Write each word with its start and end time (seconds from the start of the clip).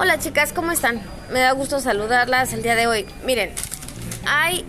Hola 0.00 0.20
chicas, 0.20 0.52
¿cómo 0.52 0.70
están? 0.70 1.02
Me 1.32 1.40
da 1.40 1.50
gusto 1.50 1.80
saludarlas 1.80 2.52
el 2.52 2.62
día 2.62 2.76
de 2.76 2.86
hoy. 2.86 3.04
Miren, 3.24 3.50
hay 4.28 4.64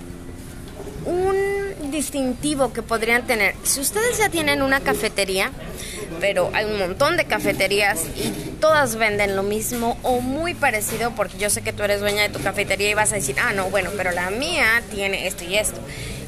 un 1.05 1.91
distintivo 1.91 2.73
que 2.73 2.81
podrían 2.81 3.27
tener. 3.27 3.53
Si 3.61 3.79
ustedes 3.79 4.17
ya 4.17 4.29
tienen 4.29 4.63
una 4.63 4.79
cafetería, 4.79 5.51
pero 6.19 6.49
hay 6.55 6.65
un 6.65 6.79
montón 6.79 7.15
de 7.15 7.25
cafeterías 7.25 8.05
y 8.15 8.31
todas 8.59 8.95
venden 8.95 9.35
lo 9.35 9.43
mismo 9.43 9.99
o 10.01 10.19
muy 10.19 10.55
parecido, 10.55 11.11
porque 11.11 11.37
yo 11.37 11.51
sé 11.51 11.61
que 11.61 11.73
tú 11.73 11.83
eres 11.83 11.99
dueña 11.99 12.23
de 12.23 12.29
tu 12.29 12.41
cafetería 12.41 12.89
y 12.89 12.95
vas 12.95 13.11
a 13.11 13.15
decir, 13.15 13.35
ah, 13.39 13.53
no, 13.53 13.69
bueno, 13.69 13.91
pero 13.95 14.09
la 14.09 14.31
mía 14.31 14.81
tiene 14.89 15.27
esto 15.27 15.43
y 15.43 15.57
esto. 15.57 15.79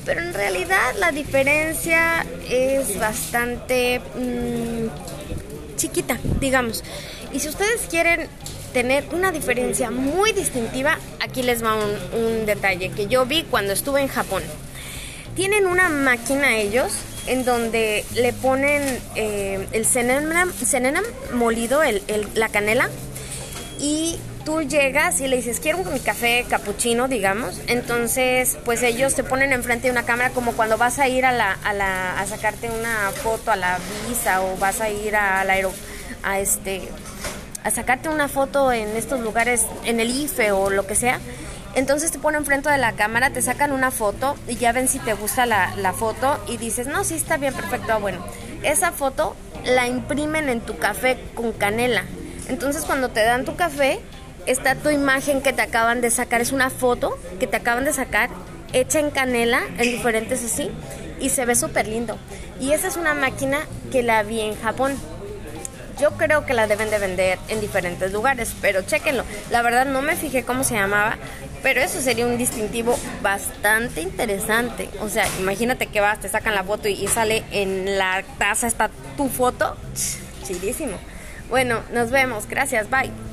Pero 0.06 0.22
en 0.22 0.32
realidad 0.36 0.94
la 1.00 1.12
diferencia 1.12 2.24
es 2.48 3.00
bastante 3.00 4.00
mm, 4.16 5.76
chiquita, 5.76 6.20
digamos. 6.40 6.84
Y 7.34 7.40
si 7.40 7.50
ustedes 7.50 7.82
quieren 7.90 8.30
tener 8.72 9.06
una 9.12 9.32
diferencia 9.32 9.92
muy 9.92 10.32
distintiva, 10.34 10.98
aquí 11.20 11.44
les 11.44 11.64
va 11.64 11.76
un, 11.76 12.46
detalle 12.46 12.90
que 12.90 13.08
yo 13.08 13.26
vi 13.26 13.44
cuando 13.44 13.74
estuve 13.74 14.02
en 14.02 14.08
Japón. 14.08 14.44
Tienen 15.36 15.68
una 15.68 15.90
máquina 15.90 16.58
ellos 16.58 16.92
en 17.28 17.46
donde 17.46 18.04
le 18.16 18.34
ponen 18.34 18.82
eh, 19.16 19.68
el 19.72 19.86
cinnamon, 19.86 21.04
molido, 21.34 21.84
el, 21.84 22.02
la 22.34 22.50
canela, 22.50 22.90
y 23.80 24.18
tú 24.44 24.62
llegas 24.62 25.22
y 25.22 25.28
le 25.28 25.38
dices, 25.38 25.60
quiero 25.60 25.80
un 25.80 26.00
café 26.00 26.46
capuchino, 26.50 27.08
digamos. 27.08 27.60
Entonces, 27.68 28.58
pues 28.66 28.84
ellos 28.84 29.14
te 29.14 29.24
ponen 29.24 29.54
enfrente 29.54 29.88
de 29.88 29.92
una 29.92 30.04
cámara 30.04 30.32
como 30.32 30.54
cuando 30.54 30.78
vas 30.78 31.00
a 31.00 31.08
ir 31.08 31.26
a, 31.26 31.32
la, 31.32 31.54
a, 31.64 31.74
la, 31.74 32.20
a 32.20 32.26
sacarte 32.26 32.70
una 32.70 33.12
foto 33.12 33.52
a 33.52 33.56
la 33.56 33.80
visa 34.10 34.42
o 34.42 34.58
vas 34.58 34.82
a 34.82 34.90
ir 34.90 35.16
al 35.16 35.50
aero, 35.50 35.72
a 36.24 36.40
este 36.40 36.82
a 37.64 37.72
sacarte 37.72 38.10
una 38.10 38.28
foto 38.28 38.72
en 38.72 38.96
estos 38.96 39.20
lugares, 39.20 39.66
en 39.86 40.00
el 40.00 40.10
IFE 40.10 40.52
o 40.52 40.70
lo 40.70 40.88
que 40.88 40.96
sea. 40.96 41.20
Entonces 41.74 42.12
te 42.12 42.20
ponen 42.20 42.46
frente 42.46 42.70
de 42.70 42.78
la 42.78 42.94
cámara, 42.94 43.30
te 43.30 43.42
sacan 43.42 43.72
una 43.72 43.92
foto 43.92 44.36
y 44.48 44.56
ya 44.56 44.74
ven 44.74 44.88
si 44.88 45.00
te 45.00 45.14
gusta 45.14 45.46
la, 45.46 45.74
la 45.78 45.94
foto 45.94 46.38
y 46.48 46.58
dices, 46.58 46.88
no, 46.88 47.04
sí 47.04 47.16
está 47.16 47.38
bien, 47.38 47.54
perfecto. 47.54 47.94
Ah, 47.94 47.98
bueno, 47.98 48.26
esa 48.64 48.92
foto 48.92 49.36
la 49.66 49.88
imprimen 49.88 50.50
en 50.50 50.62
tu 50.62 50.78
café 50.78 51.18
con 51.34 51.54
canela. 51.54 52.04
Entonces 52.50 52.84
cuando 52.84 53.10
te 53.10 53.24
dan 53.24 53.46
tu 53.46 53.56
café, 53.56 54.02
está 54.46 54.76
tu 54.76 54.90
imagen 54.90 55.42
que 55.42 55.54
te 55.54 55.62
acaban 55.62 56.02
de 56.02 56.10
sacar, 56.10 56.42
es 56.42 56.52
una 56.52 56.70
foto 56.70 57.18
que 57.40 57.48
te 57.48 57.58
acaban 57.58 57.86
de 57.86 57.94
sacar, 57.94 58.30
hecha 58.74 59.00
en 59.00 59.12
canela, 59.12 59.62
en 59.78 59.92
diferentes 59.92 60.44
así, 60.44 60.72
y 61.20 61.30
se 61.30 61.46
ve 61.46 61.56
súper 61.56 61.88
lindo. 61.88 62.18
Y 62.60 62.74
esa 62.74 62.88
es 62.88 62.98
una 62.98 63.14
máquina 63.14 63.60
que 63.92 64.04
la 64.04 64.24
vi 64.24 64.42
en 64.42 64.60
Japón. 64.60 64.96
Yo 66.00 66.12
creo 66.12 66.46
que 66.46 66.54
la 66.54 66.68
deben 66.68 66.90
de 66.90 67.00
vender 67.00 67.40
en 67.48 67.62
diferentes 67.62 68.12
lugares, 68.12 68.54
pero 68.62 68.82
chéquenlo. 68.82 69.24
La 69.50 69.62
verdad 69.62 69.86
no 69.86 70.02
me 70.02 70.16
fijé 70.16 70.44
cómo 70.44 70.64
se 70.64 70.76
llamaba, 70.76 71.18
pero 71.64 71.82
eso 71.82 72.02
sería 72.02 72.26
un 72.26 72.38
distintivo 72.38 72.98
bastante 73.22 74.02
interesante. 74.02 74.90
O 75.02 75.10
sea, 75.10 75.26
imagínate 75.40 75.88
que 75.88 76.02
vas, 76.02 76.20
te 76.20 76.30
sacan 76.30 76.56
la 76.56 76.64
foto 76.64 76.88
y, 76.88 77.08
sale 77.08 77.44
en 77.52 77.98
la 77.98 78.24
taza 78.38 78.68
está 78.68 78.90
tu 79.18 79.30
foto. 79.30 79.76
Chidísimo. 80.44 80.98
Bueno, 81.50 81.82
nos 81.94 82.12
vemos. 82.12 82.48
Gracias. 82.48 82.90
Bye. 82.90 83.31